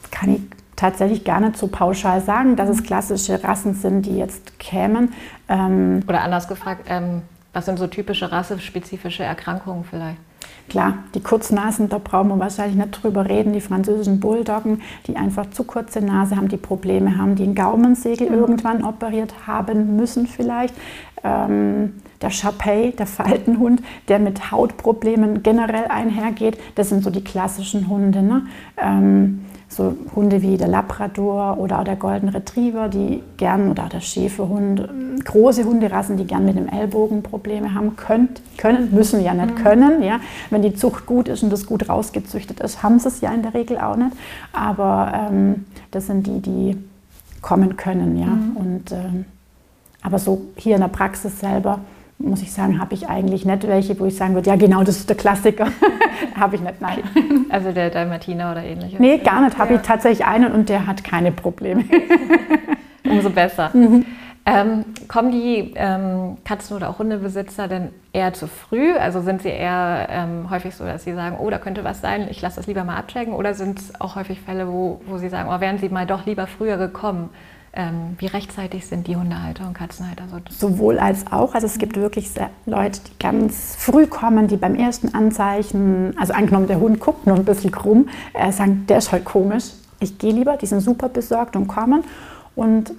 Das 0.00 0.10
kann 0.10 0.34
ich 0.34 0.40
tatsächlich 0.74 1.24
gar 1.24 1.40
nicht 1.40 1.56
so 1.56 1.68
pauschal 1.68 2.20
sagen, 2.20 2.56
dass 2.56 2.68
es 2.68 2.82
klassische 2.82 3.42
Rassen 3.42 3.74
sind, 3.74 4.02
die 4.02 4.16
jetzt 4.16 4.58
kämen. 4.58 5.14
Ähm 5.48 6.02
Oder 6.06 6.22
anders 6.22 6.48
gefragt, 6.48 6.86
ähm, 6.88 7.22
was 7.52 7.64
sind 7.64 7.78
so 7.78 7.86
typische 7.86 8.30
rassespezifische 8.30 9.24
Erkrankungen 9.24 9.84
vielleicht? 9.84 10.18
Klar, 10.68 10.98
die 11.14 11.20
Kurznasen, 11.20 11.88
da 11.88 11.98
brauchen 11.98 12.28
wir 12.28 12.38
wahrscheinlich 12.38 12.76
nicht 12.76 13.02
drüber 13.02 13.28
reden. 13.28 13.52
Die 13.52 13.60
französischen 13.60 14.18
Bulldoggen, 14.18 14.82
die 15.06 15.16
einfach 15.16 15.50
zu 15.50 15.64
kurze 15.64 16.00
Nase 16.00 16.36
haben, 16.36 16.48
die 16.48 16.56
Probleme 16.56 17.16
haben, 17.16 17.36
die 17.36 17.44
einen 17.44 17.54
Gaumensegel 17.54 18.28
mhm. 18.28 18.34
irgendwann 18.34 18.84
operiert 18.84 19.46
haben 19.46 19.96
müssen 19.96 20.26
vielleicht. 20.26 20.74
Ähm, 21.22 21.94
der 22.20 22.30
Chapey, 22.30 22.92
der 22.92 23.06
Faltenhund, 23.06 23.82
der 24.08 24.18
mit 24.18 24.50
Hautproblemen 24.50 25.42
generell 25.42 25.86
einhergeht, 25.86 26.58
das 26.74 26.88
sind 26.88 27.04
so 27.04 27.10
die 27.10 27.22
klassischen 27.22 27.88
Hunde. 27.88 28.22
Ne? 28.22 28.46
Ähm, 28.76 29.44
so 29.68 29.96
Hunde 30.14 30.42
wie 30.42 30.56
der 30.56 30.68
Labrador 30.68 31.58
oder 31.58 31.80
auch 31.80 31.84
der 31.84 31.96
Golden 31.96 32.28
Retriever, 32.28 32.88
die 32.88 33.22
gern, 33.36 33.70
oder 33.70 33.88
der 33.88 34.00
Schäferhund, 34.00 34.88
große 35.24 35.64
Hunderassen, 35.64 36.16
die 36.16 36.24
gern 36.24 36.44
mit 36.44 36.56
dem 36.56 36.68
Ellbogen 36.68 37.22
Probleme 37.22 37.74
haben 37.74 37.96
könnt, 37.96 38.40
können, 38.56 38.94
müssen 38.94 39.22
ja 39.22 39.34
nicht 39.34 39.58
mhm. 39.58 39.62
können. 39.62 40.02
Ja. 40.02 40.20
Wenn 40.50 40.62
die 40.62 40.74
Zucht 40.74 41.06
gut 41.06 41.28
ist 41.28 41.42
und 41.42 41.50
das 41.50 41.66
gut 41.66 41.88
rausgezüchtet 41.88 42.60
ist, 42.60 42.82
haben 42.82 42.98
sie 42.98 43.08
es 43.08 43.20
ja 43.20 43.32
in 43.32 43.42
der 43.42 43.54
Regel 43.54 43.78
auch 43.78 43.96
nicht. 43.96 44.12
Aber 44.52 45.12
ähm, 45.14 45.64
das 45.90 46.06
sind 46.06 46.26
die, 46.26 46.40
die 46.40 46.76
kommen 47.42 47.76
können. 47.76 48.18
Ja. 48.18 48.26
Mhm. 48.26 48.56
Und, 48.56 48.92
ähm, 48.92 49.24
aber 50.02 50.18
so 50.18 50.42
hier 50.56 50.76
in 50.76 50.80
der 50.80 50.88
Praxis 50.88 51.40
selber, 51.40 51.80
muss 52.18 52.40
ich 52.40 52.52
sagen, 52.52 52.80
habe 52.80 52.94
ich 52.94 53.08
eigentlich 53.08 53.44
nicht 53.44 53.66
welche, 53.66 53.98
wo 54.00 54.06
ich 54.06 54.16
sagen 54.16 54.34
würde, 54.34 54.48
ja 54.48 54.56
genau, 54.56 54.84
das 54.84 54.98
ist 54.98 55.08
der 55.08 55.16
Klassiker. 55.16 55.66
habe 56.36 56.56
ich 56.56 56.62
nicht, 56.62 56.80
nein. 56.80 57.02
Also 57.50 57.72
der 57.72 57.90
Dalmatiner 57.90 58.52
oder 58.52 58.64
ähnliches? 58.64 58.98
Nee, 58.98 59.18
gar 59.18 59.42
nicht. 59.42 59.58
Habe 59.58 59.74
ich 59.74 59.80
tatsächlich 59.82 60.26
einen 60.26 60.52
und 60.52 60.68
der 60.68 60.86
hat 60.86 61.04
keine 61.04 61.32
Probleme. 61.32 61.84
Umso 63.04 63.30
besser. 63.30 63.70
Mhm. 63.72 64.04
Ähm, 64.48 64.84
kommen 65.08 65.32
die 65.32 65.72
ähm, 65.74 66.36
Katzen- 66.44 66.76
oder 66.76 66.88
auch 66.88 67.00
Hundebesitzer 67.00 67.66
denn 67.66 67.88
eher 68.12 68.32
zu 68.32 68.46
früh? 68.46 68.94
Also 68.94 69.20
sind 69.20 69.42
sie 69.42 69.48
eher 69.48 70.06
ähm, 70.08 70.48
häufig 70.50 70.76
so, 70.76 70.84
dass 70.84 71.02
sie 71.02 71.14
sagen, 71.14 71.36
oh, 71.40 71.50
da 71.50 71.58
könnte 71.58 71.82
was 71.82 72.00
sein, 72.00 72.28
ich 72.30 72.40
lasse 72.42 72.56
das 72.56 72.68
lieber 72.68 72.84
mal 72.84 72.96
abchecken? 72.96 73.34
Oder 73.34 73.54
sind 73.54 73.80
es 73.80 74.00
auch 74.00 74.14
häufig 74.14 74.40
Fälle, 74.40 74.68
wo, 74.68 75.00
wo 75.06 75.18
sie 75.18 75.28
sagen, 75.28 75.48
oh, 75.52 75.60
wären 75.60 75.78
sie 75.78 75.88
mal 75.88 76.06
doch 76.06 76.26
lieber 76.26 76.46
früher 76.46 76.76
gekommen? 76.76 77.30
Ähm, 77.78 78.16
wie 78.18 78.26
rechtzeitig 78.26 78.86
sind 78.86 79.06
die 79.06 79.16
Hundehalter 79.16 79.66
und 79.66 79.74
Katzenhalter? 79.74 80.24
So? 80.30 80.68
Sowohl 80.68 80.98
als 80.98 81.30
auch. 81.30 81.54
Also 81.54 81.66
es 81.66 81.76
gibt 81.76 81.96
wirklich 81.96 82.30
Leute, 82.64 83.00
die 83.06 83.18
ganz 83.18 83.76
früh 83.78 84.06
kommen, 84.06 84.48
die 84.48 84.56
beim 84.56 84.74
ersten 84.74 85.14
Anzeichen, 85.14 86.14
also 86.18 86.32
angenommen, 86.32 86.68
der 86.68 86.80
Hund 86.80 87.00
guckt 87.00 87.26
nur 87.26 87.36
ein 87.36 87.44
bisschen 87.44 87.70
krumm, 87.70 88.08
äh, 88.32 88.50
sagen, 88.50 88.86
der 88.88 88.96
ist 88.96 89.12
halt 89.12 89.26
komisch. 89.26 89.72
Ich 90.00 90.16
gehe 90.16 90.32
lieber, 90.32 90.56
die 90.56 90.64
sind 90.64 90.80
super 90.80 91.10
besorgt 91.10 91.54
und 91.54 91.68
kommen. 91.68 92.02
Und 92.54 92.94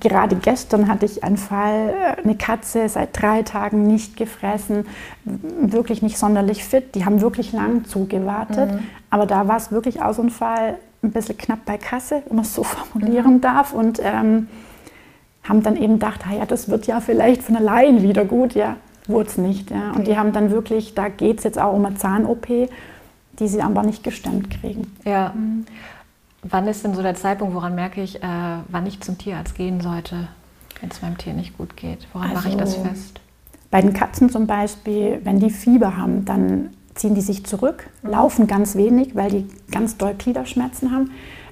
gerade 0.00 0.36
gestern 0.36 0.86
hatte 0.86 1.04
ich 1.06 1.24
einen 1.24 1.36
Fall, 1.36 1.88
äh, 1.88 2.22
eine 2.22 2.36
Katze 2.36 2.88
seit 2.88 3.20
drei 3.20 3.42
Tagen 3.42 3.82
nicht 3.88 4.16
gefressen, 4.16 4.86
wirklich 5.24 6.02
nicht 6.02 6.18
sonderlich 6.18 6.64
fit. 6.64 6.94
Die 6.94 7.04
haben 7.04 7.20
wirklich 7.20 7.52
lang 7.52 7.84
zugewartet. 7.84 8.70
Mhm. 8.70 8.78
Aber 9.10 9.26
da 9.26 9.48
war 9.48 9.56
es 9.56 9.72
wirklich 9.72 10.00
auch 10.02 10.14
so 10.14 10.22
ein 10.22 10.30
Fall, 10.30 10.78
ein 11.02 11.12
bisschen 11.12 11.36
knapp 11.36 11.64
bei 11.64 11.78
Kasse, 11.78 12.22
wenn 12.26 12.36
man 12.36 12.44
es 12.44 12.54
so 12.54 12.62
formulieren 12.64 13.34
mhm. 13.34 13.40
darf. 13.40 13.72
Und 13.72 14.00
ähm, 14.02 14.48
haben 15.42 15.62
dann 15.62 15.76
eben 15.76 15.94
gedacht, 15.94 16.20
ah 16.28 16.34
ja, 16.34 16.46
das 16.46 16.68
wird 16.68 16.86
ja 16.86 17.00
vielleicht 17.00 17.42
von 17.42 17.56
allein 17.56 18.02
wieder 18.02 18.24
gut. 18.24 18.54
Ja, 18.54 18.76
Wurde 19.06 19.28
es 19.28 19.38
nicht, 19.38 19.70
ja. 19.70 19.90
Und 19.92 20.06
die 20.06 20.16
haben 20.16 20.32
dann 20.32 20.50
wirklich, 20.50 20.94
da 20.94 21.08
geht 21.08 21.38
es 21.38 21.44
jetzt 21.44 21.58
auch 21.58 21.74
um 21.74 21.84
eine 21.84 21.96
Zahn-OP, 21.96 22.46
die 22.46 23.48
sie 23.48 23.60
aber 23.60 23.82
nicht 23.82 24.04
gestemmt 24.04 24.50
kriegen. 24.50 24.92
Ja. 25.04 25.32
Mhm. 25.34 25.66
Wann 26.44 26.66
ist 26.66 26.84
denn 26.84 26.94
so 26.94 27.02
der 27.02 27.14
Zeitpunkt, 27.14 27.54
woran 27.54 27.74
merke 27.74 28.02
ich, 28.02 28.22
äh, 28.22 28.26
wann 28.68 28.86
ich 28.86 29.00
zum 29.00 29.18
Tierarzt 29.18 29.54
gehen 29.54 29.80
sollte, 29.80 30.28
wenn 30.80 30.90
es 30.90 31.02
meinem 31.02 31.18
Tier 31.18 31.34
nicht 31.34 31.56
gut 31.56 31.76
geht? 31.76 32.06
Woran 32.12 32.30
also, 32.30 32.42
mache 32.42 32.48
ich 32.50 32.56
das 32.56 32.74
also 32.74 32.88
fest? 32.88 33.20
Bei 33.70 33.80
den 33.80 33.92
Katzen 33.92 34.28
zum 34.28 34.46
Beispiel, 34.46 35.20
wenn 35.24 35.40
die 35.40 35.50
Fieber 35.50 35.96
haben, 35.96 36.24
dann 36.24 36.70
ziehen 36.94 37.14
die 37.14 37.20
sich 37.20 37.44
zurück, 37.44 37.88
mhm. 38.02 38.10
laufen 38.10 38.46
ganz 38.46 38.76
wenig, 38.76 39.14
weil 39.14 39.30
die 39.30 39.46
ganz 39.70 39.96
doll 39.96 40.14
Gliederschmerzen 40.16 40.92
haben. 40.92 41.10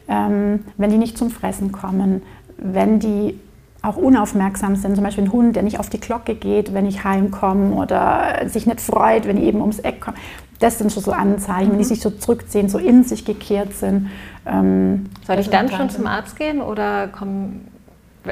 Ähm, 0.09 0.65
wenn 0.77 0.91
die 0.91 0.99
nicht 0.99 1.17
zum 1.17 1.31
Fressen 1.31 1.73
kommen, 1.73 2.23
wenn 2.57 2.99
die 2.99 3.39
auch 3.83 3.97
unaufmerksam 3.97 4.77
sind, 4.77 4.95
zum 4.95 5.05
Beispiel 5.05 5.25
ein 5.25 5.33
Hund, 5.33 5.57
der 5.57 5.63
nicht 5.63 5.79
auf 5.79 5.89
die 5.89 6.01
Glocke 6.01 6.35
geht, 6.35 6.75
wenn 6.75 6.85
ich 6.87 7.05
heimkomme 7.05 7.75
oder 7.75 8.43
sich 8.47 8.67
nicht 8.67 8.81
freut, 8.81 9.27
wenn 9.27 9.39
ich 9.39 9.45
eben 9.45 9.61
ums 9.61 9.79
Eck 9.79 10.01
komme. 10.01 10.17
Das 10.59 10.79
sind 10.79 10.93
schon 10.93 11.03
so 11.03 11.13
Anzeichen, 11.13 11.69
mhm. 11.69 11.73
wenn 11.73 11.79
die 11.79 11.85
sich 11.85 12.01
so 12.01 12.11
zurückziehen, 12.11 12.69
so 12.69 12.79
in 12.79 13.05
sich 13.05 13.25
gekehrt 13.25 13.73
sind. 13.73 14.11
Ähm, 14.45 15.07
Soll 15.27 15.39
ich 15.39 15.49
dann 15.49 15.71
schon 15.71 15.89
zum 15.89 16.07
Arzt 16.07 16.37
gehen 16.37 16.61
oder 16.61 17.09
kommen 17.09 17.69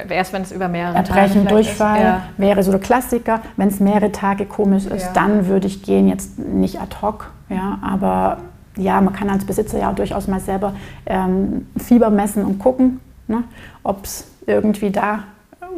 erst 0.08 0.32
wenn 0.32 0.42
es 0.42 0.52
über 0.52 0.68
mehrere 0.68 0.96
Erbrechen, 0.96 1.44
Tage 1.44 1.54
Durchfall 1.54 2.00
ja. 2.02 2.22
wäre 2.36 2.62
so 2.62 2.70
der 2.70 2.80
Klassiker. 2.80 3.40
Wenn 3.56 3.68
es 3.68 3.80
mehrere 3.80 4.12
Tage 4.12 4.46
komisch 4.46 4.86
ist, 4.86 5.06
ja. 5.06 5.12
dann 5.14 5.46
würde 5.46 5.66
ich 5.66 5.82
gehen, 5.82 6.08
jetzt 6.08 6.38
nicht 6.38 6.80
ad 6.80 6.96
hoc, 7.02 7.30
ja, 7.48 7.78
aber 7.82 8.38
ja, 8.76 9.00
man 9.00 9.12
kann 9.12 9.28
als 9.28 9.44
Besitzer 9.44 9.78
ja 9.78 9.92
durchaus 9.92 10.28
mal 10.28 10.40
selber 10.40 10.74
ähm, 11.06 11.66
Fieber 11.76 12.10
messen 12.10 12.44
und 12.44 12.58
gucken, 12.58 13.00
ne, 13.26 13.44
ob 13.82 14.04
es 14.04 14.30
irgendwie 14.46 14.90
da 14.90 15.24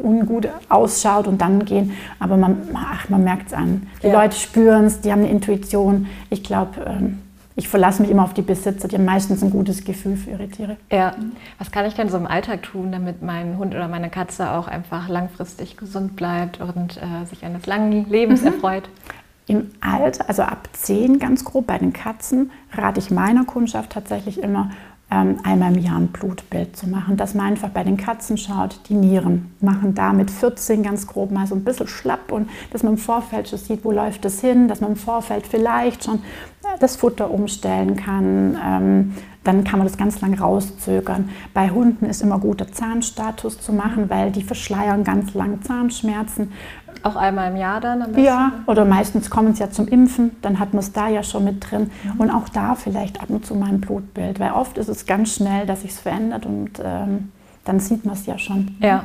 ungut 0.02 0.49
ausschaut 0.69 1.26
und 1.26 1.40
dann 1.40 1.64
gehen. 1.64 1.93
Aber 2.19 2.37
man, 2.37 2.59
man 3.09 3.25
merkt 3.25 3.49
es 3.49 3.55
an. 3.55 3.87
Die 4.02 4.09
ja. 4.09 4.23
Leute 4.23 4.37
spüren 4.37 4.87
es, 4.87 5.00
die 5.00 5.12
haben 5.12 5.21
eine 5.21 5.31
Intuition. 5.31 6.07
Ich 6.31 6.43
glaube, 6.43 6.81
ähm, 6.87 7.19
ich 7.57 7.69
verlasse 7.69 8.02
mich 8.02 8.11
immer 8.11 8.25
auf 8.25 8.35
die 8.35 8.42
Besitzer, 8.42 8.88
die 8.88 8.97
haben 8.97 9.04
meistens 9.04 9.42
ein 9.42 9.50
gutes 9.50 9.85
Gefühl 9.85 10.16
für 10.16 10.30
ihre 10.30 10.49
Tiere. 10.49 10.76
Ja. 10.90 11.14
Was 11.59 11.71
kann 11.71 11.85
ich 11.87 11.95
denn 11.95 12.09
so 12.09 12.16
im 12.16 12.26
Alltag 12.26 12.62
tun, 12.62 12.92
damit 12.92 13.23
mein 13.23 13.59
Hund 13.59 13.75
oder 13.75 13.88
meine 13.88 14.09
Katze 14.09 14.50
auch 14.52 14.69
einfach 14.69 15.09
langfristig 15.09 15.76
gesund 15.76 16.16
bleibt 16.16 16.61
und 16.61 16.97
äh, 16.97 17.26
sich 17.26 17.45
eines 17.45 17.66
langen 17.66 18.09
Lebens 18.09 18.42
mhm. 18.42 18.49
erfreut? 18.49 18.88
Im 19.47 19.73
Alter, 19.80 20.28
also 20.28 20.42
ab 20.42 20.69
10 20.73 21.19
ganz 21.19 21.45
grob 21.45 21.66
bei 21.66 21.76
den 21.76 21.92
Katzen, 21.92 22.52
rate 22.73 23.00
ich 23.00 23.11
meiner 23.11 23.45
Kundschaft 23.45 23.90
tatsächlich 23.90 24.40
immer, 24.40 24.71
einmal 25.11 25.75
im 25.75 25.83
Jahr 25.83 25.97
ein 25.97 26.09
Blutbild 26.09 26.76
zu 26.76 26.88
machen, 26.88 27.17
dass 27.17 27.35
man 27.35 27.47
einfach 27.47 27.71
bei 27.71 27.83
den 27.83 27.97
Katzen 27.97 28.38
schaut, 28.38 28.81
die 28.88 28.95
Nieren 28.95 29.52
machen 29.61 29.95
da 29.95 30.12
mit 30.12 30.31
14 30.31 30.83
ganz 30.85 31.07
grob 31.07 31.33
mal 31.33 31.47
so 31.47 31.57
ein 31.57 31.64
bisschen 31.64 31.88
schlapp 31.88 32.31
und 32.31 32.49
dass 32.73 32.83
man 32.85 32.93
im 32.93 32.99
Vorfeld 32.99 33.49
schon 33.49 33.59
sieht, 33.59 33.85
wo 33.85 33.90
läuft 33.90 34.25
es 34.25 34.40
hin, 34.40 34.69
dass 34.69 34.81
man 34.81 34.93
im 34.93 34.97
Vorfeld 34.97 35.47
vielleicht 35.47 36.05
schon 36.05 36.21
das 36.79 36.97
Futter 36.97 37.31
umstellen 37.31 37.97
kann. 37.97 38.57
Ähm, 38.64 39.14
dann 39.43 39.64
kann 39.64 39.79
man 39.79 39.88
das 39.88 39.97
ganz 39.97 40.21
lang 40.21 40.35
rauszögern. 40.38 41.31
Bei 41.55 41.71
Hunden 41.71 42.05
ist 42.05 42.21
immer 42.21 42.38
gut, 42.38 42.61
der 42.61 42.73
Zahnstatus 42.73 43.59
zu 43.59 43.73
machen, 43.73 44.11
weil 44.11 44.31
die 44.31 44.43
verschleiern 44.43 45.02
ganz 45.02 45.33
lang 45.33 45.62
Zahnschmerzen. 45.62 46.52
Auch 47.02 47.16
einmal 47.16 47.50
im 47.50 47.57
Jahr 47.57 47.80
dann? 47.80 48.02
Am 48.02 48.19
ja, 48.19 48.52
oder 48.66 48.85
meistens 48.85 49.30
kommen 49.30 49.54
sie 49.54 49.61
ja 49.61 49.71
zum 49.71 49.88
Impfen, 49.88 50.33
dann 50.42 50.59
hat 50.59 50.75
man 50.75 50.80
es 50.80 50.92
da 50.92 51.09
ja 51.09 51.23
schon 51.23 51.45
mit 51.45 51.71
drin. 51.71 51.90
Mhm. 52.04 52.21
Und 52.21 52.30
auch 52.30 52.49
da 52.49 52.75
vielleicht 52.75 53.23
ab 53.23 53.30
und 53.30 53.47
zu 53.47 53.54
mal 53.54 53.69
ein 53.69 53.80
Blutbild, 53.80 54.40
weil 54.40 54.52
oft 54.52 54.78
ist 54.78 54.88
es 54.88 55.07
ganz 55.07 55.35
schnell, 55.35 55.66
dass 55.66 55.83
sich 55.83 55.92
es 55.92 56.00
verändert 56.00 56.47
und 56.47 56.80
ähm, 56.83 57.33
dann 57.64 57.80
sieht 57.80 58.04
man 58.04 58.14
es 58.14 58.26
ja 58.26 58.38
schon. 58.38 58.76
Ja. 58.80 59.04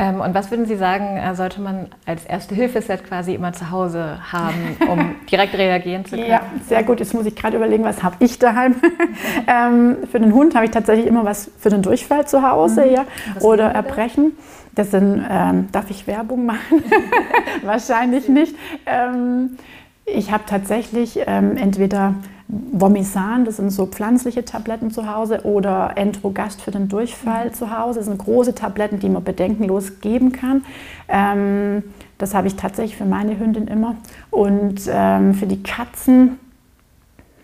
Ähm, 0.00 0.20
und 0.20 0.32
was 0.32 0.52
würden 0.52 0.64
Sie 0.66 0.76
sagen, 0.76 1.16
äh, 1.16 1.34
sollte 1.34 1.60
man 1.60 1.88
als 2.06 2.24
erste 2.24 2.54
Hilfeset 2.54 3.04
quasi 3.04 3.34
immer 3.34 3.52
zu 3.52 3.72
Hause 3.72 4.18
haben, 4.32 4.76
um 4.88 5.16
direkt 5.30 5.54
reagieren 5.54 6.04
zu 6.04 6.14
können? 6.14 6.30
Ja, 6.30 6.42
sehr 6.68 6.84
gut. 6.84 7.00
Jetzt 7.00 7.14
muss 7.14 7.26
ich 7.26 7.34
gerade 7.34 7.56
überlegen, 7.56 7.82
was 7.82 8.04
habe 8.04 8.14
ich 8.20 8.38
daheim? 8.38 8.76
ähm, 9.48 9.96
für 10.10 10.20
den 10.20 10.32
Hund 10.32 10.54
habe 10.54 10.66
ich 10.66 10.70
tatsächlich 10.70 11.06
immer 11.06 11.24
was 11.24 11.50
für 11.58 11.68
den 11.68 11.82
Durchfall 11.82 12.28
zu 12.28 12.48
Hause 12.48 12.86
mhm. 12.86 12.92
ja, 12.92 13.04
oder 13.40 13.72
Erbrechen. 13.72 14.36
Das 14.76 14.92
sind, 14.92 15.26
ähm, 15.28 15.68
darf 15.72 15.90
ich 15.90 16.06
Werbung 16.06 16.46
machen? 16.46 16.84
Wahrscheinlich 17.64 18.28
nicht. 18.28 18.54
Ähm, 18.86 19.58
ich 20.06 20.30
habe 20.30 20.44
tatsächlich 20.46 21.18
ähm, 21.26 21.56
entweder 21.56 22.14
Vomisan, 22.48 23.44
das 23.44 23.58
sind 23.58 23.70
so 23.70 23.86
pflanzliche 23.86 24.44
Tabletten 24.44 24.90
zu 24.90 25.12
Hause, 25.12 25.44
oder 25.44 25.92
Entrogast 25.96 26.62
für 26.62 26.70
den 26.70 26.88
Durchfall 26.88 27.48
mhm. 27.48 27.54
zu 27.54 27.76
Hause. 27.76 28.00
Das 28.00 28.06
sind 28.06 28.18
große 28.18 28.54
Tabletten, 28.54 28.98
die 29.00 29.08
man 29.08 29.22
bedenkenlos 29.22 30.00
geben 30.00 30.32
kann. 30.32 30.64
Ähm, 31.08 31.82
das 32.16 32.34
habe 32.34 32.46
ich 32.46 32.56
tatsächlich 32.56 32.96
für 32.96 33.04
meine 33.04 33.38
Hündin 33.38 33.68
immer. 33.68 33.96
Und 34.30 34.80
ähm, 34.88 35.34
für 35.34 35.46
die 35.46 35.62
Katzen, 35.62 36.38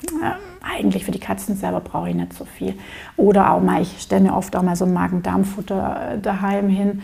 äh, 0.07 0.67
eigentlich 0.67 1.05
für 1.05 1.13
die 1.13 1.21
Katzen 1.21 1.55
selber 1.55 1.81
brauche 1.81 2.09
ich 2.09 2.15
nicht 2.15 2.33
so 2.33 2.47
viel. 2.47 2.75
Oder 3.17 3.53
auch 3.53 3.61
mal, 3.61 3.83
ich 3.83 4.01
stelle 4.01 4.23
mir 4.23 4.35
oft 4.35 4.57
auch 4.57 4.63
mal 4.63 4.75
so 4.75 4.87
Magen-Darm-Futter 4.87 6.15
äh, 6.15 6.19
daheim 6.19 6.69
hin 6.69 7.03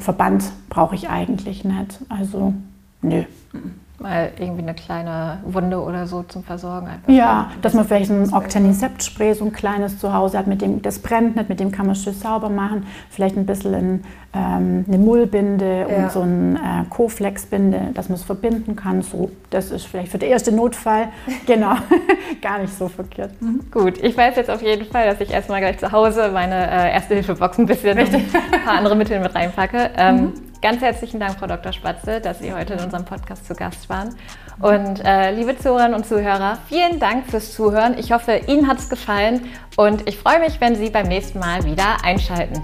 Verband 0.00 0.44
brauche 0.68 0.94
ich 0.94 1.08
eigentlich 1.08 1.64
nicht. 1.64 2.00
Also, 2.08 2.54
nö. 3.00 3.24
Mal 4.02 4.32
irgendwie 4.38 4.62
eine 4.62 4.74
kleine 4.74 5.38
Wunde 5.44 5.80
oder 5.80 6.06
so 6.06 6.22
zum 6.24 6.44
Versorgen. 6.44 6.88
ja, 7.06 7.50
dass 7.62 7.74
man 7.74 7.84
vielleicht 7.86 8.10
ein 8.10 8.32
Octanisept-Spray, 8.32 9.34
so 9.34 9.44
ein 9.44 9.52
kleines 9.52 9.98
zu 9.98 10.12
Hause 10.12 10.38
hat, 10.38 10.46
mit 10.46 10.60
dem 10.60 10.82
das 10.82 10.98
brennt 10.98 11.36
nicht, 11.36 11.48
mit 11.48 11.60
dem 11.60 11.70
kann 11.70 11.86
man 11.86 11.94
schön 11.94 12.14
sauber 12.14 12.48
machen. 12.48 12.86
Vielleicht 13.10 13.36
ein 13.36 13.46
bisschen 13.46 13.74
in, 13.74 14.04
ähm, 14.34 14.84
eine 14.88 14.98
Mullbinde 14.98 15.86
ja. 15.88 15.96
und 15.96 16.12
so 16.12 16.22
ein 16.22 16.56
äh, 16.56 16.84
Koflex-Binde, 16.90 17.90
dass 17.94 18.08
man 18.08 18.16
es 18.16 18.24
verbinden 18.24 18.76
kann. 18.76 19.02
So, 19.02 19.30
das 19.50 19.70
ist 19.70 19.86
vielleicht 19.86 20.10
für 20.10 20.18
den 20.18 20.30
ersten 20.30 20.56
Notfall 20.56 21.08
genau 21.46 21.76
gar 22.42 22.58
nicht 22.58 22.76
so 22.76 22.88
verkehrt. 22.88 23.40
Mhm. 23.40 23.60
Gut, 23.70 24.02
ich 24.02 24.16
weiß 24.16 24.36
jetzt 24.36 24.50
auf 24.50 24.62
jeden 24.62 24.86
Fall, 24.86 25.06
dass 25.06 25.20
ich 25.20 25.30
erstmal 25.30 25.60
gleich 25.60 25.78
zu 25.78 25.92
Hause 25.92 26.30
meine 26.32 26.70
äh, 26.70 26.92
Erste-Hilfe-Box 26.92 27.58
ein 27.58 27.66
bisschen 27.66 27.98
ein 27.98 28.08
paar 28.64 28.78
andere 28.78 28.96
Mittel 28.96 29.20
mit 29.20 29.34
reinpacke. 29.34 29.90
Ähm, 29.96 30.16
mhm. 30.22 30.51
Ganz 30.62 30.80
herzlichen 30.80 31.18
Dank, 31.18 31.40
Frau 31.40 31.48
Dr. 31.48 31.72
Spatze, 31.72 32.20
dass 32.20 32.38
Sie 32.38 32.54
heute 32.54 32.74
in 32.74 32.78
unserem 32.78 33.04
Podcast 33.04 33.46
zu 33.46 33.54
Gast 33.54 33.88
waren. 33.88 34.14
Und 34.60 35.04
äh, 35.04 35.32
liebe 35.32 35.58
Zuhörerinnen 35.58 35.94
und 35.94 36.06
Zuhörer, 36.06 36.56
vielen 36.68 37.00
Dank 37.00 37.26
fürs 37.28 37.52
Zuhören. 37.52 37.98
Ich 37.98 38.12
hoffe, 38.12 38.42
Ihnen 38.46 38.68
hat 38.68 38.78
es 38.78 38.88
gefallen 38.88 39.48
und 39.76 40.08
ich 40.08 40.16
freue 40.16 40.38
mich, 40.38 40.60
wenn 40.60 40.76
Sie 40.76 40.88
beim 40.88 41.08
nächsten 41.08 41.40
Mal 41.40 41.64
wieder 41.64 42.04
einschalten. 42.04 42.62